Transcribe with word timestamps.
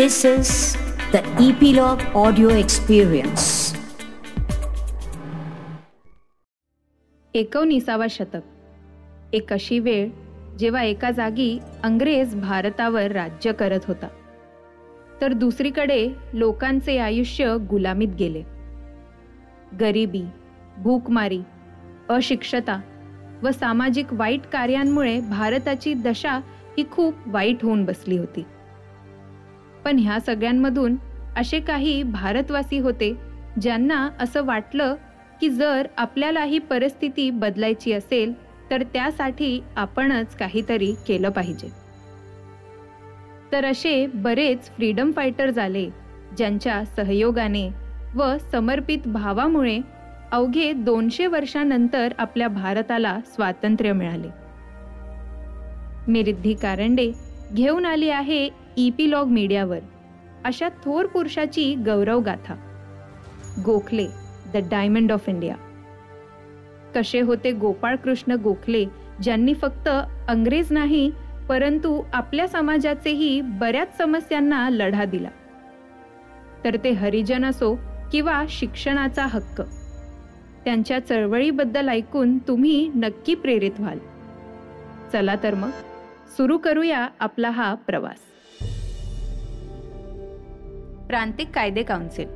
This 0.00 0.38
is 0.38 0.48
the 1.14 1.50
Epilogue 1.50 2.26
Audio 2.26 2.48
Experience. 2.48 3.76
एकोणीसावा 7.34 8.06
शतक. 8.10 8.38
एक 9.32 9.52
अशी 9.52 9.78
वेळ 9.78 10.10
जेव्हा 10.58 10.82
एका 10.82 11.10
जागी 11.10 11.58
अंग्रेज 11.82 12.34
भारतावर 12.34 13.12
राज्य 13.12 13.52
करत 13.52 13.80
होता. 13.88 14.08
तर 15.20 15.32
दुसरीकडे 15.32 16.08
लोकांचे 16.32 16.98
आयुष्य 16.98 17.56
गुलामीत 17.70 18.08
गेले. 18.08 18.42
गरिबी 19.80 20.22
भूकमारी 20.78 21.40
अशिक्षता 22.08 22.80
व 23.42 23.50
सामाजिक 23.50 24.06
वाईट 24.12 24.40
कार्यांमुळे 24.40 25.20
भारताची 25.20 25.94
दशा 25.94 26.32
ही 26.78 26.84
खूप 26.90 27.14
वाईट 27.26 27.62
होऊन 27.62 27.84
बसली 27.84 28.18
होती. 28.18 28.44
पण 29.86 29.98
ह्या 29.98 30.20
सगळ्यांमधून 30.20 30.96
असे 31.36 31.60
काही 31.60 32.02
भारतवासी 32.02 32.78
होते 32.78 33.14
ज्यांना 33.60 34.08
असं 34.20 34.44
वाटलं 34.44 34.94
की 35.40 35.48
जर 35.48 35.86
आपल्याला 35.96 36.44
ही 36.44 36.58
परिस्थिती 36.58 37.30
बदलायची 37.30 37.92
असेल 37.92 38.32
तर 38.70 38.82
त्यासाठी 38.82 39.60
आपणच 39.76 40.36
काहीतरी 40.36 40.92
केलं 41.08 41.30
पाहिजे. 41.30 41.68
तर 43.52 43.64
असे 43.64 44.06
बरेच 44.14 44.70
फ्रीडम 44.70 45.12
फायटर 45.12 45.50
झाले 45.50 45.90
ज्यांच्या 46.36 46.84
सहयोगाने 46.84 47.68
व 48.14 48.36
समर्पित 48.52 49.08
भावामुळे 49.08 49.78
अवघे 50.32 50.72
दोनशे 50.72 51.26
वर्षानंतर 51.26 52.12
आपल्या 52.18 52.48
भारताला 52.48 53.18
स्वातंत्र्य 53.26 53.92
मिळाले. 53.92 54.28
मिरिद्धी 56.08 56.54
कारंडे 56.54 57.12
घेऊन 57.52 57.86
आली 57.86 58.10
आहे 58.10 58.65
ईपीलॉग 58.78 59.28
मीडियावर 59.28 59.78
अशा 60.44 60.68
थोर 60.68 61.06
पुरुषाची 61.06 61.74
गौरव 61.74 62.20
गाथा 62.20 62.54
Gokhale 63.64 64.06
the 64.54 64.56
diamond 64.70 65.12
of 65.12 65.28
India. 65.28 65.54
कसे 66.94 67.20
होते 67.20 67.52
गोपाळकृष्ण 67.52 68.32
गोखले 68.32 68.84
ज्यांनी 69.22 69.54
फक्त 69.54 69.88
अंग्रेज 70.28 70.72
नाही 70.72 71.10
परंतु 71.48 72.02
आपल्या 72.12 72.48
समाजाचेही 72.48 73.40
बऱ्याच 73.40 73.96
समस्यांना 73.98 74.70
लढा 74.70 75.04
दिला. 75.04 75.28
तर 76.64 76.76
ते 76.76 76.90
हरिजन 76.90 77.44
असो 77.44 77.74
किंवा 78.12 78.44
शिक्षणाचा 78.48 79.26
हक्क. 79.26 79.62
त्यांच्या 80.64 80.98
चळवळीबद्दल 80.98 81.88
ऐकून 81.88 82.38
तुम्ही 82.38 82.90
नक्की 82.94 83.34
प्रेरित 83.34 83.80
व्हाल. 83.80 83.98
चला 85.12 85.34
तर 85.42 85.54
मग 85.54 85.70
सुरू 86.36 86.58
करूया 86.58 87.08
आपला 87.20 87.50
हा 87.50 87.74
प्रवास. 87.74 88.18
प्रांतिक 91.08 91.48
कायदे 91.54 91.82
काउन्सिल. 91.82 92.28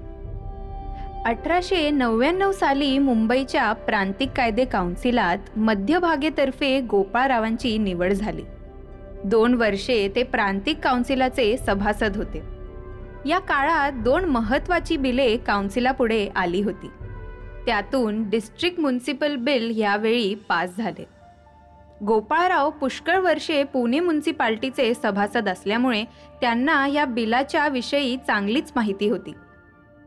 अठराशे 1.25 1.91
नव्याण्णव 1.91 2.53
साली 2.53 2.99
मुंबईच्या 2.99 3.73
प्रांतिक 3.73 4.31
कायदे 4.37 4.65
काउन्सिलात 4.65 5.39
मध्यभागेतर्फे 5.57 6.81
गोपाळरावांची 6.81 7.79
निवड 7.79 8.13
झाली. 8.13 8.43
दोन 9.25 9.55
वर्षे 9.55 10.13
ते 10.17 10.23
प्रांतिक 10.23 10.79
काउन्सिलाचे 10.79 11.57
सभासद 11.57 12.17
होते. 12.17 12.43
या 13.27 13.39
काळात 13.39 13.93
दोन 13.93 14.25
महत्वाची 14.25 14.97
बिले 14.97 15.37
काउन्सिलापुढे 15.37 16.29
आली 16.37 16.63
होती. 16.63 16.91
त्यातून 17.67 18.31
डिस्ट्रिक्ट 18.31 18.81
म्युन्सिपल 18.81 19.37
बिल 19.37 19.73
यावेळी 19.77 20.35
पास 20.35 20.77
झाले. 20.79 21.20
गोपाळराव 22.07 22.71
पुष्कळ 22.71 23.19
वर्षे 23.19 23.65
पुणे 23.65 24.01
म्युन्सिपाल्टीचे 24.01 24.95
सभासद 24.95 25.49
असल्यामुळे 25.49 26.05
त्यांना 26.41 26.87
या 26.87 27.05
बिलाच्या 27.05 27.69
विषयी 27.69 28.17
चांगलीच 28.17 28.73
माहिती 28.77 29.09
होती. 29.09 29.33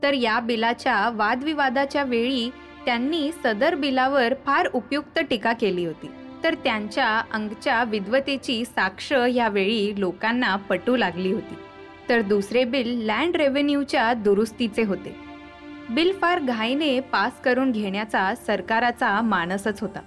तर 0.04 0.14
या 0.14 0.40
बिलाच्या 0.40 1.10
वादविवादाच्या 1.14 2.04
वेळी 2.04 2.50
त्यांनी 2.86 3.32
सदर 3.44 3.76
बिलावर 3.76 4.34
फार 4.46 4.68
उपयुक्त 4.74 5.20
टीका 5.30 5.54
केली 5.54 5.86
होती. 5.86 6.12
तर 6.44 6.54
त्यांच्या 6.54 7.22
अंगच्या 7.34 7.84
विद्वतेची 7.84 8.66
साक्ष 8.66 9.14
यावेळी 9.30 9.94
लोकांना 9.98 10.56
पटू 10.56 10.96
लागली 10.96 11.32
होती. 11.32 11.56
तर 12.10 12.22
दुसरे 12.22 12.64
बिल 12.64 13.06
लँड 13.06 13.36
रेव्हेन्यूच्या 13.36 14.14
दुरुस्तीचे 14.14 14.84
होते. 14.84 15.16
बिल 15.90 16.14
फार 16.22 16.40
घाईने 16.40 17.00
पास 17.00 17.42
करून 17.42 17.72
घेण्याचा 17.72 18.36
सरकाराचा 18.36 19.22
मानसच 19.22 19.82
होता. 19.82 20.00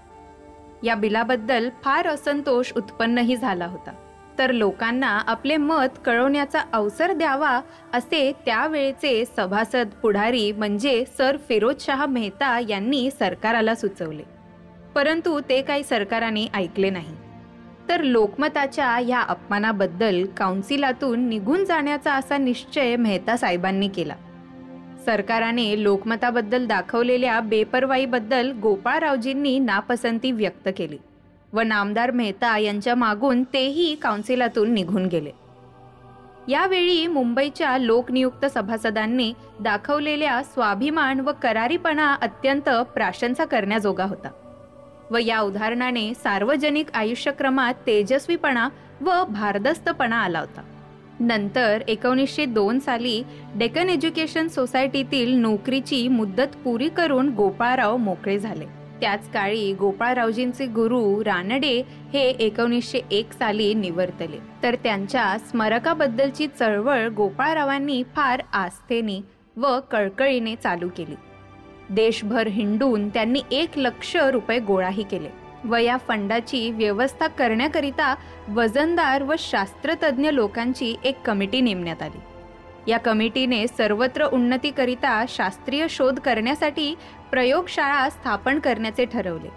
या 0.84 0.94
बिलाबद्दल 0.94 1.69
फार 1.84 2.06
असंतोष 2.06 2.72
उत्पन्नही 2.76 3.37
झाला 3.37 3.66
होता. 3.66 3.91
तर 4.38 4.50
लोकांना 4.50 5.20
आपले 5.26 5.56
मत 5.56 5.98
कळवण्याचा 6.04 6.60
अवसर 6.72 7.12
द्यावा 7.12 7.60
असे 7.92 8.32
त्यावेळेचे 8.47 9.25
सभासद 9.37 9.88
पुढारी 10.03 10.53
म्हणजे 10.53 11.04
सर 11.19 11.37
फिरोज 11.48 11.75
शाह 11.81 12.06
मेहता 12.06 12.60
यांनी 12.69 13.10
सरकाराला 13.19 13.75
सुचवले. 13.75 14.22
परंतु 14.94 15.41
ते 15.48 15.62
काही 15.62 15.82
सरकाराने 15.84 16.47
ऐकले 16.54 16.91
नाही. 16.91 17.16
तर 17.88 18.03
लोकमताच्या 18.03 18.98
या 18.98 19.20
अपमानाबद्दल 19.20 20.26
काउन्सिलातून 20.37 21.20
निघून 21.28 21.64
जाण्याचा 21.64 22.12
असा 22.12 22.38
निश्चय 22.38 22.97
मेहता 22.97 23.37
साहेबांनी 23.37 23.88
केला. 23.88 24.14
सरकाराने 25.06 25.83
लोकमताबद्दल 25.83 26.67
दाखवलेल्या 26.67 27.41
बेपरवाईबद्दल 27.41 28.53
गोपाळरावजींनी 28.53 29.59
नापसंती 29.59 30.33
व्यक्त 30.33 30.69
केली 30.77 30.99
व 31.53 31.61
नामदार 31.61 32.11
मेहता 32.11 32.56
यांच्या 32.59 32.94
मागून 32.94 33.43
तेही 33.53 33.94
काउन्सिलातून 33.94 34.72
निघून 34.72 35.06
गेले. 35.06 35.31
यावेळी 36.49 37.06
मुंबईच्या 37.06 37.77
लोकनियुक्त 37.78 38.44
सभासदांनी 38.47 39.33
दाखवलेल्या 39.61 40.43
स्वाभिमान 40.43 41.21
व 41.21 41.33
करारीपणा 41.43 42.15
अत्यंत 42.15 42.69
प्राशंसा 42.94 43.44
करण्याजोगा 43.44 44.05
होता 44.05 44.28
व 45.11 45.17
या 45.17 45.41
उदाहरणाने 45.41 46.12
सार्वजनिक 46.15 46.87
आयुष्यक्रमात 46.94 47.75
तेजस्वीपणा 47.87 48.69
व 49.00 49.25
भारदस्तपणा 49.25 50.17
आला 50.17 50.41
होता. 50.41 50.62
नंतर 51.21 51.82
एकोणीसशे 51.88 52.44
दोन 52.44 52.78
साली 52.78 53.22
डेकन 53.54 53.88
एज्युकेशन 53.88 54.49
सोसायटीतील 54.49 55.34
नोकरीची 55.34 56.09
मुदत 56.09 56.56
पुरी 56.65 56.88
करून 56.88 57.28
गोपाळराव 57.28 57.97
मोकळे 57.97 58.38
झाले. 58.38 58.65
त्याच 59.00 59.31
काळी 59.31 59.72
गोपाळरावजींचे 59.72 60.66
गुरु 60.66 61.25
रानडे 61.25 61.82
हे 62.12 62.28
एकोणीसशे 62.28 63.00
एक 63.10 63.32
साली 63.32 63.75
निवर्तले 63.75 64.38
तर 64.62 64.75
त्यांच्या 64.75 65.38
स्मारकाबद्दलची 65.38 66.47
चळवळ 66.47 67.09
गोपाळरावांनी 67.09 68.03
फार 68.16 68.43
आस्थेने 68.53 69.21
व 69.56 69.81
कळकळीने 69.91 70.55
चालू 70.56 70.88
केली. 70.97 71.15
देशभर 71.91 72.47
हिंडून 72.47 73.09
त्यांनी 73.09 73.41
एक 73.50 73.69
लक्ष 73.76 74.16
रुपये 74.16 74.59
गोळाही 74.59 75.03
केले. 75.03 75.46
व 75.66 75.77
या 75.77 75.97
फंडाची 75.97 76.71
व्यवस्था 76.71 77.27
करण्याकरिता 77.27 78.15
वजनदार 78.54 79.22
व 79.22 79.34
शास्त्रतज्ञ 79.38 80.31
लोकांची 80.31 80.94
एक 81.04 81.21
कमिटी 81.25 81.60
नेमण्यात 81.60 82.03
आली. 82.03 82.21
या 82.91 82.99
कमिटीने 82.99 83.66
सर्वत्र 83.66 84.25
उन्नतीकरिता 84.25 85.25
शास्त्रीय 85.28 85.87
शोध 85.91 86.19
करण्यासाठी 86.19 86.94
प्रयोगशाळा 87.31 88.09
स्थापन 88.10 88.59
करण्याचे 88.59 89.05
ठरवले 89.05 89.49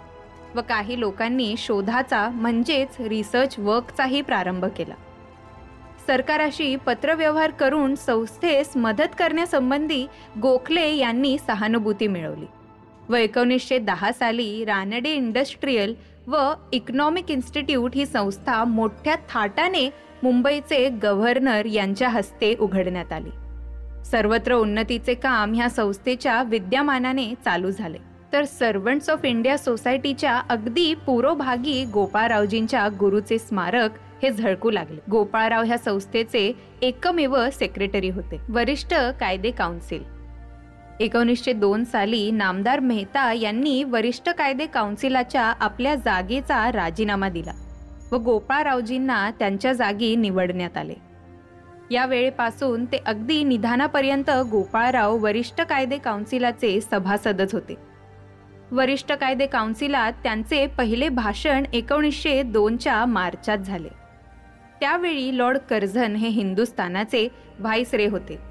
व 0.54 0.60
काही 0.68 1.00
लोकांनी 1.00 1.54
शोधाचा 1.58 2.28
म्हणजेच 2.28 3.00
रिसर्च 3.00 3.58
वर्कचाही 3.58 4.22
प्रारंभ 4.22 4.64
केला. 4.64 4.94
सरकाराशी 6.06 6.76
पत्रव्यवहार 6.76 7.50
करून 7.50 7.94
संस्थेस 7.94 8.76
मदत 8.76 9.14
करण्यासंबंधी 9.18 10.06
गोखले 10.42 10.94
यांनी 10.94 11.38
सहानुभूती 11.38 12.08
मिळवली. 12.08 12.46
व 13.10 13.14
एकोणीसशे 13.14 13.78
दहा 13.78 14.12
साली 14.12 14.64
रानडे 14.64 15.10
इंडस्ट्रीयल 15.10 15.94
व 16.26 16.36
इकॉनॉमिक 16.72 17.30
इन्स्टिट्यूट 17.30 17.94
ही 17.94 18.06
संस्था 18.06 18.64
मोठ्या 18.64 19.16
थाटाने 19.30 19.90
मुंबईचे 20.22 20.88
गव्हर्नर 20.88 21.66
यांच्या 21.66 22.08
हस्ते 22.08 22.54
उघडण्यात 22.60 23.12
आली. 23.12 23.30
सर्वत्र 24.04 24.54
उन्नतीचे 24.54 25.14
काम 25.14 25.54
ह्या 25.54 25.68
संस्थेच्या 25.70 26.42
विद्यमानाने 26.42 27.34
चालू 27.44 27.70
झाले. 27.70 27.98
तर 28.32 28.44
सर्वंट्स 28.44 29.10
ऑफ 29.10 29.24
इंडिया 29.24 29.58
सोसायटीच्या 29.58 30.36
अगदी 30.50 30.94
पुरोभागी 30.94 31.84
गोपाळरावजींच्या 31.84 32.88
गुरुचे 33.00 33.38
स्मारक 33.38 33.90
हे 34.22 34.30
झळकू 34.30 34.70
लागले. 34.70 35.00
गोपाळराव 35.10 35.64
ह्या 35.64 35.78
संस्थेचे 35.78 36.52
एकमेव 36.82 37.36
सेक्रेटरी 37.52 38.10
होते. 38.10 38.40
वरिष्ठ 38.48 38.94
कायदे 39.20 39.50
काउन्सिल 39.50 40.19
एकोणीसशे 41.00 41.52
दोन 41.52 41.84
साली 41.84 42.30
नामदार 42.30 42.80
मेहता 42.80 43.32
यांनी 43.32 43.84
वरिष्ठ 43.84 44.28
कायदे 44.28 44.66
काउन्सिलाच्या 44.66 45.42
आपल्या 45.60 45.94
जागेचा 45.94 46.72
राजीनामा 46.72 47.28
दिला 47.28 47.52
व 48.12 48.16
गोपाळरावजींना 48.16 49.30
त्यांच्या 49.30 49.72
जागी 49.72 50.16
निवडण्यात 50.16 50.76
आले. 50.76 50.94
या 51.90 52.06
वेळेपासून 52.06 52.84
ते 52.84 52.98
अगदी 53.06 53.44
निधानापर्यंत 53.44 54.30
गोपाळराव 54.50 55.16
वरिष्ठ 55.16 55.60
कायदे 55.60 55.98
काउन्सिलाचे 55.98 56.80
सभासदच 56.80 57.54
होते. 57.54 57.74
वरिष्ठ 58.70 59.12
कायदे 59.12 59.46
काउन्सिलात 59.46 60.12
त्यांचे 60.22 60.66
पहिले 60.66 61.08
भाषण 61.08 61.64
एकोणीसशे 61.72 62.42
दोनच्या 62.42 63.04
मार्चात 63.06 63.58
झाले. 63.58 63.88
त्यावेळी 64.80 65.38
लॉर्ड 65.38 65.58
कर्झन 65.58 66.16
हे 66.16 66.28
हिंदुस्थानाचे 66.28 67.28
व्हाईसरे 67.58 68.06
होते. 68.06 68.49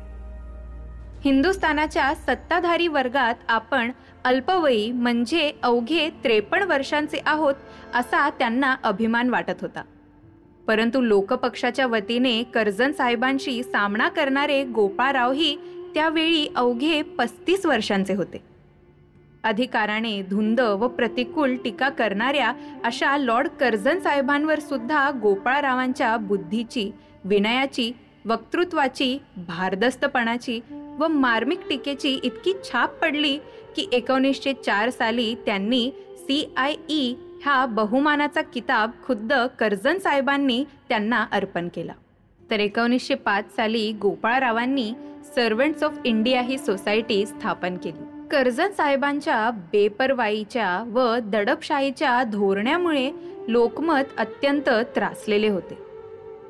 हिंदुस्थानाच्या 1.26 2.14
सत्ताधारी 2.16 2.88
वर्गात 2.88 3.36
आपण 3.50 3.92
अल्पवयी 4.24 4.92
म्हणजे 4.92 5.52
अवघे 5.64 6.10
त्रेपन्न 6.24 6.64
वर्षांचे 6.64 7.20
आहोत 7.26 7.54
असा 7.96 8.30
त्यांना 8.30 8.76
अभिमान 8.84 9.30
वाटत 9.30 9.62
होता. 9.62 9.82
परंतु 10.68 11.02
लोकपक्षाच्या 11.02 11.88
वतीने 11.88 12.44
कर्जन 12.44 12.92
साहेबांशी 12.92 13.64
सामना 13.64 14.10
करणारे 14.10 14.64
गोपाळरावही 14.64 15.56
त्यावेळी 15.94 16.48
अवघे 16.56 17.02
पस्तीस 17.02 17.66
वर्षांचे 17.66 18.14
होते. 18.14 18.44
अधिकाराने 19.44 20.22
धुंद 20.22 20.60
व 20.60 20.88
प्रतिकूल 20.88 21.56
टीका 21.56 21.90
करणाऱ्या 21.90 22.54
अशा 22.84 23.18
लॉर्ड 23.18 23.48
कर्जन 23.48 24.00
साहेबांवर 24.00 24.60
सुद्धा 24.60 25.12
गोपाळरावांच्या 25.12 26.18
बुद्धीची 26.18 26.92
विनयाची 27.24 27.92
वक्तृत्वाची 28.26 29.18
भारदस्तपणाची 29.38 30.60
व 31.00 31.08
मार्मिक 31.08 31.60
टीकेची 31.70 32.20
इतकी 32.24 32.54
छाप 32.64 33.00
पडली 33.02 33.38
की 33.76 33.90
एकोणीसशे 33.92 34.54
चार 34.54 34.90
साली 34.90 35.36
त्यांनी 35.46 35.92
सी 36.18 36.54
आय 36.58 36.76
ई 36.90 37.16
हा 37.46 37.66
बहुमानाचा 37.66 38.42
किताब 38.42 38.92
खुद्द 39.06 39.34
कर्जन 39.60 39.98
साहेबांनी 39.98 40.64
त्यांना 40.90 41.26
अर्पण 41.32 41.68
केला. 41.76 41.94
तर 42.52 42.60
एकोणीसशे 42.60 43.16
पाच 43.16 43.56
साली 43.56 43.92
गोपाळरावांनी 43.92 44.94
सर्वंट्स 45.36 45.84
ऑफ 45.84 45.98
इंडिया 46.06 46.42
ही 46.42 46.58
सोसायटी 46.58 47.26
स्थापन 47.26 47.78
केली. 47.78 48.28
कर्जन 48.32 48.72
साहेबांच्या 48.72 49.50
बेपरवाईच्या 49.52 50.84
व 50.88 51.16
दडपशाहीच्या 51.24 52.24
धोरणामुळे 52.24 53.12
लोकमत 53.48 54.18
अत्यंत 54.18 54.70
त्रासलेले 54.96 55.48
होते. 55.48 55.78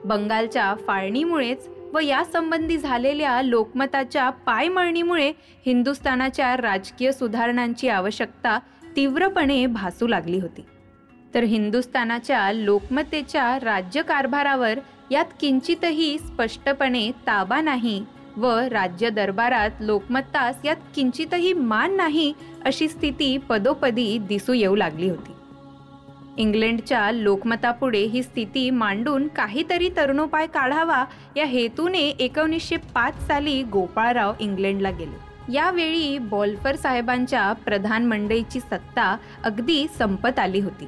बंगालच्या 0.04 0.76
फाळणीमुळेच 0.88 1.68
व 1.94 2.00
यासंबंधी 2.00 2.78
झालेल्या 2.78 3.42
लोकमताच्या 3.42 4.30
पायमळणीमुळे 4.30 5.32
हिंदुस्थानाच्या 5.66 6.58
राजकीय 6.58 7.12
सुधारणांची 7.12 7.90
आवश्यकता 7.90 8.60
तीव्रपणे 8.96 9.66
भासू 9.66 10.08
लागली 10.08 10.40
होती. 10.40 10.66
तर 11.34 11.44
हिंदुस्थानाच्या 11.44 12.52
लोकमतेच्या 12.52 13.60
राज्यकारभारावर 13.62 14.80
यात 15.12 15.26
किंचितही 15.40 16.18
स्पष्टपणे 16.20 17.12
ताबा 17.28 17.62
नाही 17.62 18.04
व 18.38 18.48
राज्य 18.52 19.10
दरबारात 19.10 19.70
लोकमत्तास 19.80 20.56
यात 20.66 20.76
किंचितही 20.96 21.54
मान 21.54 21.96
नाही 21.96 22.34
अशी 22.66 22.88
स्थिती 22.88 23.38
पदोपदी 23.38 24.18
दिसू 24.18 24.54
येऊ 24.54 24.76
लागली 24.76 25.10
होती. 25.10 25.32
इंग्लंडच्या 26.40 27.12
लोकमतापुढे 27.12 28.00
ही 28.00 28.24
स्थिती 28.24 28.70
मांडून 28.70 29.28
काहीतरी 29.28 29.90
तरुणोपाय 29.98 30.48
काढावा 30.48 31.06
या 31.36 31.46
हेतूने 31.46 32.00
एकोणीसशे 32.00 32.76
पाच 32.76 33.28
साली 33.28 33.64
गोपाळराव 33.64 34.34
इंग्लंडला 34.40 34.90
गेले. 34.90 35.54
यावेळी 35.54 36.18
बॉल्फर 36.18 36.76
साहेबांच्या 36.76 37.52
प्रधानमंडळीची 37.54 38.60
सत्ता 38.60 39.18
अगदी 39.44 39.86
संपत 40.00 40.40
आली 40.40 40.60
होती. 40.60 40.88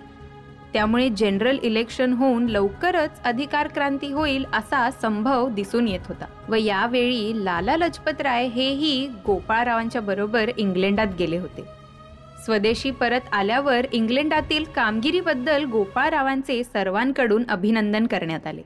त्यामुळे 0.74 1.10
जनरल 1.10 1.58
इलेक्शन 1.64 2.14
होऊन 2.14 2.46
लवकरच 2.46 3.22
अधिकार 3.24 3.68
क्रांती 3.68 4.12
होईल 4.12 4.46
असा 4.54 4.90
संभव 4.92 5.50
दिसून 5.50 5.88
येत 5.88 6.08
होता. 6.08 6.26
व 6.50 6.56
यावेळी 6.56 7.46
लाला 7.46 7.78
लजपत 7.78 8.22
राय 8.22 8.48
हेही 8.48 9.08
गोपाळरावांच्या 9.26 10.02
बरोबर 10.02 10.50
इंग्लंडात 10.58 11.08
गेले 11.20 11.38
होते. 11.38 11.81
स्वदेशी 12.46 12.92
परत 12.92 13.22
आल्यावर 13.32 13.86
इंग्लंडातील 13.92 14.64
कामगिरीबद्दल 14.64 15.66
गोपाळरावांचे 15.66 16.64
सर्वांकडून 16.64 17.44
अभिनंदन 17.50 18.08
करण्यात 18.08 18.48
आले. 18.48 18.62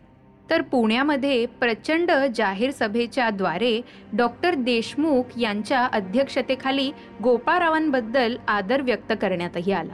तर 0.49 0.61
पुण्यामध्ये 0.61 1.45
प्रचंड 1.45 2.11
जाहीर 2.35 2.71
सभेच्या 2.71 3.29
द्वारे 3.29 3.81
डॉक्टर 4.13 4.53
देशमुख 4.53 5.23
यांच्या 5.37 5.85
अध्यक्षतेखाली 5.85 6.91
गोपाळरावांबद्दल 7.23 8.35
आदर 8.47 8.81
व्यक्त 8.81 9.13
करण्यातही 9.21 9.71
आला. 9.71 9.93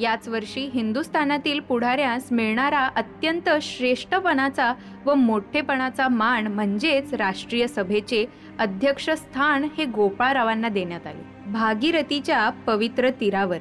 याच 0.00 0.28
वर्षी 0.28 0.70
हिंदुस्थानातील 0.74 1.60
पुढाऱ्यास 1.60 2.32
मिळणारा 2.32 2.86
अत्यंत 2.96 3.48
श्रेष्ठपणाचा 3.62 4.74
व 5.04 5.14
मोठेपणाचा 5.14 6.08
मान 6.08 6.46
म्हणजेच 6.46 7.14
राष्ट्रीय 7.14 7.66
सभेचे 7.66 8.26
अध्यक्षस्थान 8.58 9.68
हे 9.78 9.84
गोपाळरावांना 9.84 10.68
देण्यात 10.68 11.06
आले. 11.06 11.50
भागीरथीच्या 11.52 12.50
पवित्र 12.50 13.10
तीरावर. 13.10 13.58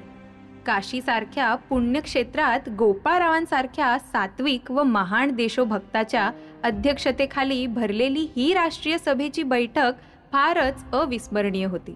काशीसारख्या 0.65 1.55
पुण्यक्षेत्रात 1.55 2.69
गोपाळरावांसारख्या 2.69 3.99
सात्विक 3.99 4.71
व 4.71 4.83
महान 4.83 5.31
देशोभक्ताच्या 5.31 6.31
अध्यक्षतेखाली 6.63 7.67
भरलेली 7.67 8.27
ही 8.35 8.53
राष्ट्रीय 8.53 8.97
सभेची 8.97 9.43
बैठक 9.43 9.93
फारच 10.31 10.83
अविस्मरणीय 10.93 11.65
होती. 11.65 11.95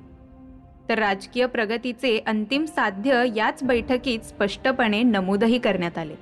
तर 0.89 0.99
राजकीय 0.99 1.45
प्रगतीचे 1.45 2.23
अंतिम 2.27 2.65
साध्य 2.65 3.23
याच 3.35 3.63
बैठकीत 3.63 4.19
स्पष्टपणे 4.19 5.03
नमूदही 5.03 5.59
करण्यात 5.59 5.97
आले. 5.97 6.15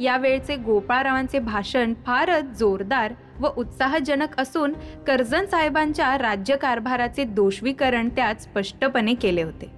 यावेळचे 0.00 0.56
गोपाळरावांचे 0.56 1.38
भाषण 1.38 1.94
फारच 2.06 2.44
जोरदार 2.58 3.14
व 3.40 3.48
उत्साहजनक 3.56 4.40
असून 4.40 4.72
कर्जन 5.06 5.46
साहेबांच्या 5.46 6.18
राज्यकारभाराचे 6.18 7.24
दोषवीकरण 7.24 8.08
त्यात 8.08 8.34
स्पष्टपणे 8.34 9.14
केले 9.14 9.42
होते. 9.42 9.70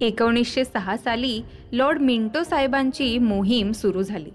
एकोणीसशे 0.00 0.64
सहा 0.64 0.96
साली 0.96 1.42
लॉर्ड 1.72 1.98
मिंटो 1.98 2.42
साहेबांची 2.42 3.18
मोहीम 3.18 3.72
सुरू 3.72 4.02
झाली. 4.02 4.30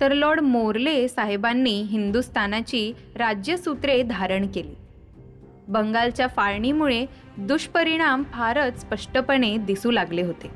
तर 0.00 0.12
लॉर्ड 0.12 0.40
मोर्ले 0.40 1.08
साहेबांनी 1.08 1.82
हिंदुस्थानाची 1.82 2.92
राज्यसूत्रे 3.16 4.02
धारण 4.02 4.46
केली. 4.46 4.83
बंगालच्या 5.68 6.26
फाळणीमुळे 6.26 7.06
दुष्परिणाम 7.38 8.22
फारच 8.22 8.80
स्पष्टपणे 8.80 9.56
दिसू 9.56 9.90
लागले 9.90 10.22
होते. 10.22 10.50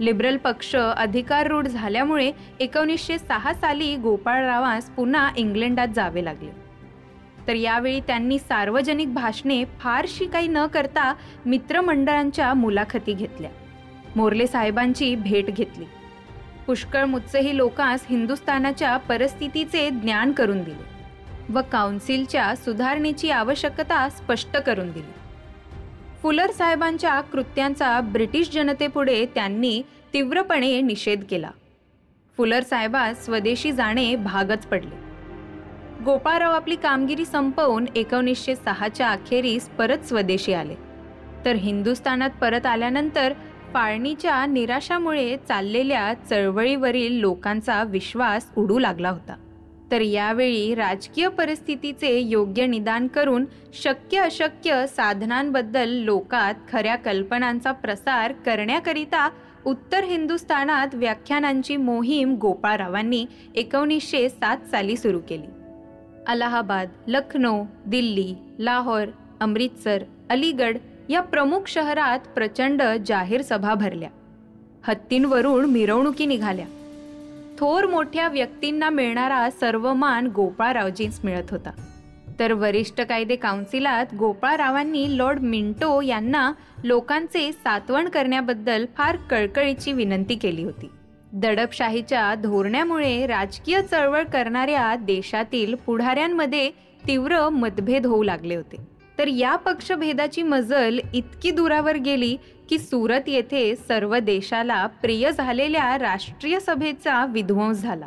लिबरल 0.00 0.36
पक्ष 0.36 0.76
अधिकाररूढ 0.76 1.66
झाल्यामुळे 1.66 2.32
एकोणीसशे 2.60 3.18
सहा 3.18 3.54
साली 3.54 3.96
गोपाळरावास 3.96 4.90
पुन्हा 4.90 5.30
इंग्लंडात 5.36 5.88
जावे 5.88 6.24
लागले. 6.24 6.50
तर 7.48 7.54
यावेळी 7.54 8.00
त्यांनी 8.00 8.38
सार्वजनिक 8.38 9.14
भाषणे 9.14 9.64
फारशी 9.64 10.26
काही 10.26 10.48
न 10.48 10.66
करता 10.66 11.14
मित्रमंडळांच्या 11.46 12.54
मुलाखती 12.54 13.12
घेतल्या. 13.12 13.50
मोर्ले 14.16 14.46
साहेबांची 14.46 15.14
भेट 15.14 15.46
घेतली. 15.46 15.84
पुष्कळ 16.66 17.04
मुत्सही 17.04 17.56
लोकांस 17.56 18.06
हिंदुस्थानाच्या 18.10 18.96
परिस्थितीचे 18.96 19.90
ज्ञान 19.90 20.32
करून 20.32 20.62
दिले. 20.62 20.91
व 21.48 21.60
काउन्सिलच्या 21.72 22.56
सुधारणेची 22.56 23.30
आवश्यकता 23.30 24.08
स्पष्ट 24.08 24.56
करून 24.56 24.92
दिली. 24.92 25.12
फुलर 26.22 26.50
साहेबांच्या 26.50 27.20
कृत्यांचा 27.20 28.00
ब्रिटिश 28.00 28.50
जनतेपुढे 28.50 29.26
त्यांनी 29.26 29.82
तीव्रपणे 30.14 30.80
निषेध 30.80 31.24
केला. 31.30 31.50
फुलर 32.36 32.62
साहेबास 32.62 33.24
स्वदेशी 33.24 33.72
जाणे 33.72 34.16
भागच 34.16 34.66
पडले. 34.66 35.02
गोपाळराव 36.04 36.52
आपली 36.52 36.76
कामगिरी 36.76 37.24
संपवून 37.24 37.84
एकोणीसशे 37.96 38.56
सहाच्या 38.56 39.08
अखेरीस 39.08 39.68
परत 39.68 39.98
स्वदेशी 39.98 40.52
आले. 40.52 40.74
तर 41.44 41.54
हिंदुस्थानात 41.54 42.30
परत 42.40 42.66
आल्यानंतर 42.66 43.32
फाळणीच्या 43.74 44.46
निराशामुळे 44.46 45.36
चाललेल्या 45.48 46.14
चळवळीवरील 46.30 47.12
लोकांचा 47.12 47.82
विश्वास 47.82 48.50
उडू 48.56 48.78
लागला 48.78 49.10
होता. 49.10 49.34
तर 49.92 50.00
यावेळी 50.00 50.74
राजकीय 50.74 51.28
परिस्थितीचे 51.28 52.18
योग्य 52.18 52.66
निदान 52.66 53.06
करून 53.06 53.44
शक्य 53.74 54.18
अशक्य 54.18 54.86
साधनांबद्दल 54.86 55.88
लोकात 55.88 56.54
खऱ्या 56.72 56.96
कल्पनांचा 56.96 57.72
प्रसार 57.72 58.32
करण्याकरिता 58.32 59.30
उत्तर 59.66 60.04
हिंदुस्थानात 60.04 60.88
व्याख्यानांची 60.94 61.76
मोहीम 61.76 62.34
गोपाळरावांनी 62.34 63.26
एकोणीसशे 63.54 64.28
सात 64.28 64.56
साली 64.70 64.96
सुरू 64.96 65.18
केली. 65.18 65.46
अलाहाबाद 66.26 66.88
लखनौ 67.08 67.62
दिल्ली 67.86 68.34
लाहोर 68.58 69.04
अमृतसर 69.40 70.02
अलीगड 70.30 70.78
या 71.08 71.20
प्रमुख 71.20 71.60
शहरात 71.66 72.18
प्रचंड 72.18 72.82
जाहीर 73.06 73.42
सभा 73.42 73.74
भरल्या. 73.74 74.10
हत्तींवरून 74.82 75.64
मिरवणुकी 75.64 76.26
निघाल्या. 76.26 76.66
थोर 77.62 77.86
मोठ्या 77.86 78.28
व्यक्तींना 78.28 78.90
मिळणारा 78.90 79.50
सर्व 79.50 79.92
मान 79.92 80.26
गोपाळरावजींस 80.26 81.20
मिळत 81.24 81.50
होता. 81.50 81.70
तर 82.40 82.52
वरिष्ठ 82.52 83.00
कायदे 83.00 83.36
काउन्सिलात 83.36 84.06
गोपाळरावांनी 84.18 85.18
लॉर्ड 85.18 85.40
मिंटो 85.40 86.00
यांना 86.00 86.52
लोकांचे 86.84 87.52
सातवण 87.52 88.08
करण्याबद्दल 88.08 88.86
फार 88.96 89.16
कळकळीची 89.16 89.92
विनंती 89.92 90.34
केली 90.34 90.64
होती. 90.64 90.90
दडपशाहीच्या 91.32 92.34
धोरणामुळे 92.34 93.26
राजकीय 93.26 93.82
चळवळ 93.82 94.22
करणाऱ्या 94.22 94.96
देशातील 94.96 95.74
पुढाऱ्यांमध्ये 95.74 96.70
तीव्र 97.06 97.48
मतभेद 97.48 98.06
होऊ 98.06 98.22
लागले 98.22 98.54
होते. 98.54 98.76
तर 99.18 99.26
या 99.26 99.56
पक्षभेदाची 99.56 100.42
मजल 100.42 100.98
इतकी 101.14 101.50
दुरावर 101.50 101.96
गेली 101.96 102.36
की 102.72 102.78
सुरत 102.78 103.20
येथे 103.26 103.76
सर्व 103.76 104.18
देशाला 104.18 104.86
प्रिय 104.86 105.30
झालेल्या 105.32 105.98
राष्ट्रीय 105.98 106.60
सभेचा 106.60 107.26
विध्वंस 107.26 107.80
झाला. 107.82 108.06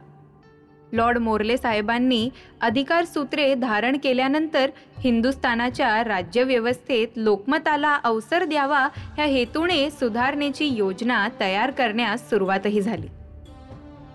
लॉर्ड 0.93 1.17
मोर्ले 1.17 1.57
साहेबांनी 1.57 2.29
अधिकार 2.61 3.05
सूत्रे 3.05 3.53
धारण 3.55 3.97
केल्यानंतर 3.97 4.69
हिंदुस्थानाच्या 4.99 6.03
राज्यव्यवस्थेत 6.03 7.07
लोकमताला 7.15 7.93
अवसर 7.93 8.43
द्यावा 8.43 8.79
ह्या 8.95 9.25
हेतूने 9.25 9.89
सुधारणेची 9.89 10.65
योजना 10.65 11.27
तयार 11.39 11.71
करण्यास 11.71 12.29
सुरुवातही 12.29 12.81
झाली. 12.81 13.07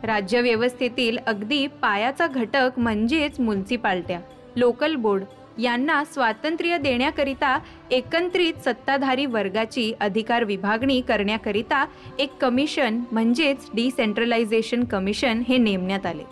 राज्यव्यवस्थेतील 0.03 1.19
अगदी 1.27 1.67
पायाचा 1.67 2.27
घटक 2.27 2.71
म्हणजेच 2.77 3.41
म्युन्सिपाल्ट्या 3.41 4.21
लोकल 4.57 4.95
बोर्ड 4.95 5.25
यांना 5.59 6.05
स्वातंत्र्य 6.05 6.79
देण्याकरिता 6.79 7.59
एकत्रित 7.91 8.55
सत्ताधारी 8.55 9.27
वर्गाची 9.27 9.93
अधिकार 10.01 10.45
विभागणी 10.45 11.01
करण्याकरिता 11.01 11.87
एक 12.19 12.33
कमिशन 12.41 13.01
म्हणजेच 13.13 13.69
डिसेंट्रलायझेशन 13.75 14.85
कमिशन 14.85 15.43
हे 15.49 15.57
नेमण्यात 15.57 16.07
आले. 16.07 16.23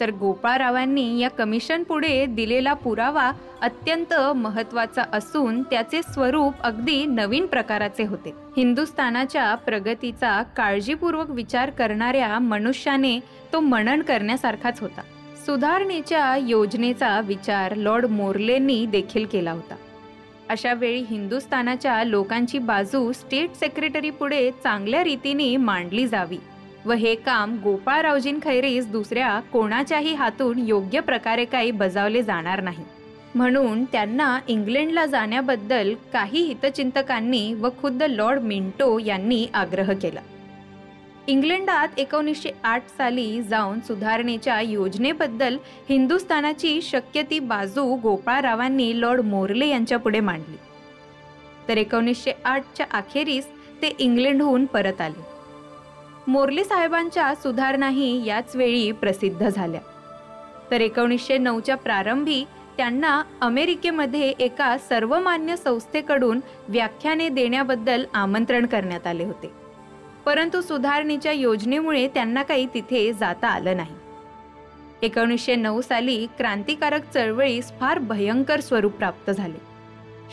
तर 0.00 0.10
गोपाळरावांनी 0.10 1.18
या 1.18 1.30
कमिशन 1.30 1.82
पुढे 1.82 2.26
दिलेला 2.26 2.72
पुरावा 2.72 3.32
अत्यंत 3.62 4.14
महत्त्वाचा 4.14 5.04
असून 5.12 5.62
त्याचे 5.62 6.02
स्वरूप 6.02 6.54
अगदी 6.60 7.04
नवीन 7.04 7.46
प्रकाराचे 7.46 8.04
होते. 8.04 8.32
हिंदुस्थानाच्या 8.56 9.54
प्रगतीचा 9.54 10.42
काळजीपूर्वक 10.42 11.30
विचार 11.30 11.70
करणाऱ्या 11.70 12.38
मनुष्याने 12.38 13.20
तो 13.52 13.60
मनन 13.60 14.02
करण्यासारखाच 14.02 14.80
होता. 14.80 15.00
सुधारणेच्या 15.46 16.36
योजनेचा 16.36 17.20
विचार 17.20 17.74
लॉर्ड 17.74 18.06
मोर्लेंनी 18.06 18.86
देखील 18.86 19.26
केला 19.26 19.52
होता. 19.52 19.74
अशा 20.48 20.74
वेळी 20.74 21.04
हिंदुस्थानाच्या 21.10 22.04
लोकांची 22.04 22.58
बाजू 22.58 23.12
स्टेट 23.12 23.54
सेक्रेटरी 23.54 24.10
पुढे 24.10 24.50
चांगल्या 24.50 25.04
रीतीने 25.04 25.56
मांडली 25.56 26.06
जावी 26.06 26.38
व 26.84 26.92
हे 26.92 27.14
काम 27.14 27.56
गोपाळरावजीन 27.64 28.38
खैरीस 28.42 28.86
दुसऱ्या 28.86 29.40
कोणाच्याही 29.40 30.14
हातून 30.14 30.58
योग्य 30.58 31.00
प्रकारे 31.00 31.44
काही 31.44 31.70
बजावले 31.70 32.22
जाणार 32.22 32.62
नाही. 32.62 32.84
म्हणून 33.34 33.84
त्यांना 33.84 34.38
इंग्लंडला 34.48 35.06
जाण्याबद्दल 35.06 35.94
काही 36.12 36.42
हितचिंतकांनी 36.42 37.54
व 37.54 37.68
खुद्द 37.82 38.02
लॉर्ड 38.02 38.40
मिंटो 38.40 38.98
यांनी 38.98 39.46
आग्रह 39.54 39.92
केला. 39.92 40.20
इंग्लंडात 41.28 41.88
एकोणीसशे 41.96 42.50
आठ 42.64 42.88
साली 42.88 43.42
जाऊन 43.42 43.80
सुधारणेच्या 43.80 44.60
योजनेबद्दल 44.60 45.56
हिंदुस्थानाची 45.88 46.82
शक्य 46.82 47.22
ती 47.22 47.38
बाजू 47.38 47.96
गोपाळरावांनी 47.96 49.00
लॉर्ड 49.00 49.20
मोर्ले 49.20 49.66
यांच्या 49.66 49.98
पुढे 49.98 50.20
मांडली. 50.20 50.56
तर 51.68 51.76
एकोणीसशे 51.76 52.32
आठच्या 52.44 52.86
अखेरीस 52.92 53.48
ते 53.82 53.92
इंग्लंडहून 53.98 54.66
परत 54.66 55.00
आले. 55.00 55.22
मोर्ले 56.26 56.64
साहेबांच्या 56.64 57.34
सुधारणाही 57.34 58.26
याच 58.26 58.56
वेळी 58.56 58.92
प्रसिद्ध 58.92 59.48
झाल्या. 59.48 59.80
तर 60.70 60.80
एकोणीसशे 60.80 61.38
नऊच्या 61.38 61.76
प्रारंभी 61.76 62.44
त्यांना 62.76 63.22
अमेरिकेमध्ये 63.40 64.28
एका 64.28 64.78
सर्वमान्य 64.78 65.56
संस्थेकडून 65.56 66.40
व्याख्याने 66.68 67.28
देण्याबद्दल 67.28 68.04
आमंत्रण 68.14 68.66
करण्यात 68.66 69.06
आले 69.06 69.24
होते. 69.24 69.65
परंतु 70.26 70.60
सुधारणेच्या 70.60 71.32
योजनेमुळे 71.32 72.08
त्यांना 72.08 72.42
काही 72.42 72.66
तिथे 72.74 73.12
जाता 73.12 73.48
आलं 73.48 73.76
नाही. 73.76 73.94
एकोणीसशे 75.02 75.56
नऊ 75.56 75.80
साली 75.80 76.26
क्रांतिकारक 76.38 77.12
चळवळीस 77.14 77.72
फार 77.80 77.98
भयंकर 77.98 78.60
स्वरूप 78.60 78.92
प्राप्त 78.92 79.30
झाले. 79.30 79.60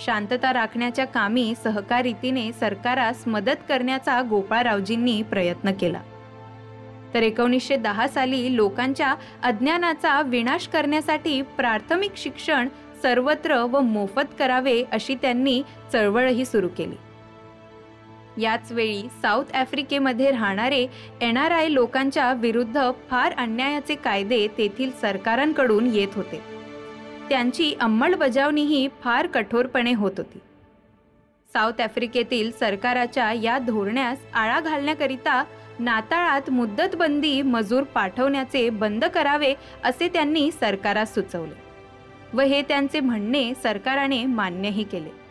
शांतता 0.05 0.53
राखण्याच्या 0.53 1.05
कामी 1.05 1.53
सहकारीतीने 1.63 2.51
सरकारास 2.51 3.27
मदत 3.27 3.63
करण्याचा 3.69 4.21
गोपाळरावजींनी 4.21 5.21
प्रयत्न 5.21 5.71
केला. 5.71 6.01
तर 7.13 7.23
एकोणीसशे 7.23 7.75
दहा 7.75 8.07
साली 8.07 8.55
लोकांच्या 8.55 9.15
अज्ञानाचा 9.43 10.21
विनाश 10.21 10.67
करण्यासाठी 10.67 11.41
प्राथमिक 11.41 12.11
शिक्षण 12.17 12.67
सर्वत्र 13.01 13.55
व 13.55 13.79
मोफत 13.79 14.35
करावे 14.39 14.83
अशी 14.91 15.15
त्यांनी 15.15 15.63
चळवळही 15.93 16.45
सुरू 16.45 16.67
केली. 16.67 16.95
याच 18.37 18.71
वेळी 18.71 19.01
साऊथ 19.21 19.55
आफ्रिकेमध्ये 19.55 20.31
राहणारे 20.31 20.85
एन 21.21 21.37
आर 21.37 21.51
आय 21.51 21.69
लोकांच्या 21.69 22.31
विरुद्ध 22.33 22.91
फार 23.09 23.33
अन्यायाचे 23.37 23.95
कायदे 23.95 24.47
तेथील 24.57 24.91
सरकारांकडून 25.01 25.87
येत 25.87 26.15
होते. 26.15 26.41
त्यांची 27.29 27.73
अंमलबजावणीही 27.81 28.87
फार 29.01 29.27
कठोरपणे 29.27 29.93
होत 29.93 30.11
होती. 30.17 30.39
साऊथ 31.49 31.81
आफ्रिकेतील 31.81 32.51
सरकाराच्या 32.51 33.31
या 33.33 33.57
धोरणास 33.57 34.17
आळा 34.33 34.59
घालण्याकरिता 34.59 35.43
नाताळात 35.79 36.49
मुद्दतबंदी 36.49 37.41
मजूर 37.41 37.83
पाठवण्याचे 37.83 38.69
बंद 38.69 39.05
करावे 39.05 39.53
असे 39.83 40.07
त्यांनी 40.07 40.49
सरकारास 40.51 41.13
सुचवले 41.13 41.61
व 42.33 42.41
हे 42.41 42.61
त्यांचे 42.61 42.99
म्हणणे 42.99 43.51
सरकाराने 43.63 44.25
मान्यही 44.25 44.83
केले. 44.83 45.22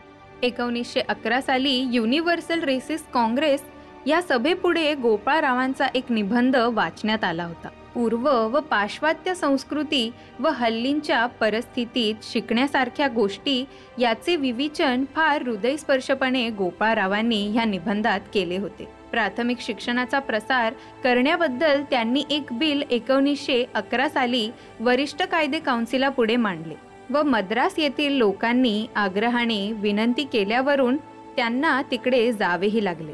एकोणीसशे 0.43 0.99
अकरा 0.99 1.41
साली 1.41 1.87
युनिव्हर्सल 1.91 2.59
रेसिस 2.59 3.03
काँग्रेस 3.13 3.61
या 4.07 4.21
सभेपुढे 4.21 4.95
गोपाळरावांचा 4.95 5.87
एक 5.95 6.03
निबंध 6.09 6.55
वाचण्यात 6.55 7.23
आला 7.23 7.43
होता. 7.43 7.67
पूर्व 7.93 8.47
व 8.47 8.59
पाश्चात्य 8.59 9.35
संस्कृती 9.35 10.13
व 10.39 10.47
हल्लींच्या 10.47 11.25
परिस्थितीत 11.25 12.15
शिकण्यासारख्या 12.23 13.07
गोष्टी 13.07 13.65
याचे 13.99 14.35
विविचन 14.35 15.05
फार 15.15 15.41
हृदयस्पर्शपणे 15.41 16.49
गोपाळरावांनी 16.49 17.47
ह्या 17.47 17.65
निबंधात 17.65 18.19
केले 18.33 18.57
होते. 18.57 18.87
प्राथमिक 19.11 19.57
शिक्षणाचा 19.59 20.19
प्रसार 20.19 20.73
करण्याबद्दल 21.03 21.83
त्यांनी 21.83 22.23
एक 22.29 22.43
बिल 22.51 22.83
एकोणीसशे 22.91 23.65
अकरा 23.73 24.09
साली 24.09 24.49
वरिष्ठ 24.79 25.23
कायदे 25.23 25.59
काउन्सिलापुढे 25.59 26.35
मांडले. 26.35 26.92
व 27.09 27.21
मद्रास 27.23 27.75
येथील 27.77 28.11
लोकांनी 28.11 28.85
आग्रहाने 28.95 29.71
विनंती 29.71 30.23
केल्यावरून 30.23 30.97
त्यांना 31.35 31.81
तिकडे 31.91 32.31
जावेही 32.31 32.83
लागले. 32.83 33.13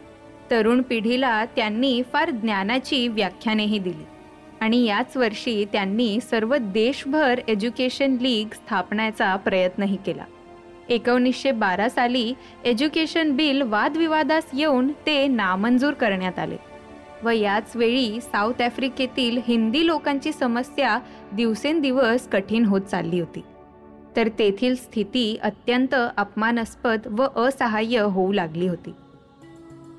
तरुण 0.51 0.81
पिढीला 0.81 1.45
त्यांनी 1.45 2.01
फार 2.13 2.29
ज्ञानाची 2.31 3.07
व्याख्यानेही 3.07 3.79
दिली 3.79 4.05
आणि 4.61 4.83
याच 4.85 5.17
वर्षी 5.17 5.65
त्यांनी 5.65 6.19
सर्व 6.19 6.55
देशभर 6.57 7.39
एज्युकेशन 7.47 8.17
लीग 8.21 8.53
स्थापण्याचा 8.53 9.35
प्रयत्नही 9.35 9.97
केला. 10.05 10.23
एकोणीसशे 10.89 11.51
बारा 11.51 11.89
साली 11.89 12.33
एज्युकेशन 12.65 13.35
बिल 13.35 13.61
वादविवादास 13.61 14.49
येऊन 14.53 14.91
ते 15.05 15.27
नामंजूर 15.27 15.93
करण्यात 15.93 16.39
आले 16.39 16.57
व 17.23 17.29
याच 17.29 17.75
वेळी 17.75 18.19
साऊथ 18.21 18.61
आफ्रिकेतील 18.61 19.39
हिंदी 19.47 19.85
लोकांची 19.85 20.31
समस्या 20.31 20.97
दिवसेंदिवस 21.31 22.27
कठीण 22.27 22.65
होत 22.65 22.81
चालली 22.81 23.19
होती. 23.19 23.41
तर 24.19 24.27
तेथील 24.39 24.75
स्थिती 24.75 25.37
अत्यंत 25.43 25.95
अपमानास्पद 26.17 27.07
व 27.07 27.25
असहाय्य 27.35 27.99
होऊ 27.99 28.31
लागली 28.33 28.67
होती. 28.67 28.93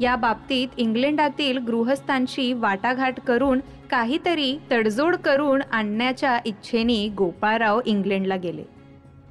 या 0.01 0.17
बाबतीत 0.17 0.69
इंग्लंडातील 0.77 1.59
गृहस्थांशी 1.59 2.53
वाटाघाट 2.53 3.21
करून 3.21 3.61
काहीतरी 3.91 4.59
तडजोड 4.71 5.17
करून 5.17 5.61
आणण्याच्या 5.73 6.39
इच्छेने 6.45 7.09
गोपाळराव 7.09 7.81
इंग्लंडला 7.87 8.37
गेले 8.37 8.65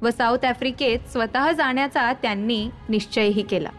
व 0.02 0.10
साऊथ 0.10 0.44
आफ्रिकेत 0.44 1.08
स्वतः 1.12 1.52
जाण्याचा 1.52 2.12
त्यांनी 2.12 2.68
निश्चयही 2.88 3.42
केला. 3.42 3.70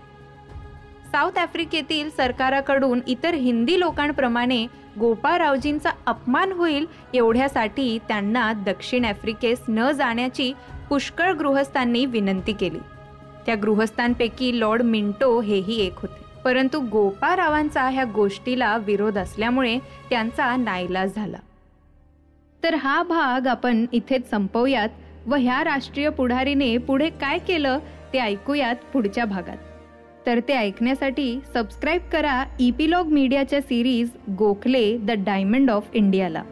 साऊथ 1.11 1.37
आफ्रिकेतील 1.37 2.09
सरकाराकडून 2.09 2.99
इतर 3.07 3.33
हिंदी 3.33 3.79
लोकांप्रमाणे 3.79 4.65
गोपाळरावजींचा 4.99 5.89
अपमान 6.07 6.51
होईल 6.51 6.85
एवढ्यासाठी 7.13 7.97
त्यांना 8.07 8.53
दक्षिण 8.53 9.05
आफ्रिकेस 9.05 9.61
न 9.69 9.91
जाण्याची 9.91 10.53
पुष्कळ 10.91 11.31
गृहस्थांनी 11.31 12.05
विनंती 12.05 12.53
केली. 12.53 12.79
त्या 13.45 13.55
गृहस्थांपैकी 13.55 14.59
लॉर्ड 14.59 14.81
मिंटो 14.81 15.41
हेही 15.41 15.81
एक 15.81 15.93
होते. 15.95 16.23
परंतु 16.43 16.79
गोपारावांचा 16.79 17.83
ह्या 17.83 18.03
गोष्टीला 18.03 18.77
विरोध 18.77 19.17
असल्यामुळे 19.17 19.79
त्यांचा 20.09 20.55
नाईलाज 20.55 21.15
झाला. 21.15 21.37
तर 22.63 22.75
हा 22.75 23.03
भाग 23.03 23.47
आपण 23.47 23.85
इथेच 23.91 24.29
संपवूयात 24.29 24.89
व 25.27 25.35
ह्या 25.35 25.63
राष्ट्रीय 25.63 26.09
पुढारीने 26.09 26.77
पुढे 26.77 27.09
काय 27.09 27.37
केलं 27.37 27.79
ते 28.13 28.19
ऐकूयात 28.19 28.75
पुढच्या 28.93 29.25
भागात. 29.25 29.57
तर 30.25 30.39
ते 30.47 30.53
ऐकण्यासाठी 30.53 31.39
सबस्क्राईब 31.53 32.01
करा 32.11 32.45
इपिलॉग 32.59 33.07
मीडियाच्या 33.07 33.61
series 33.61 34.09
Gokhale 34.37 34.97
the 34.97 35.11
diamond 35.11 35.71
of 35.71 35.89
इंडियाला. 35.93 36.43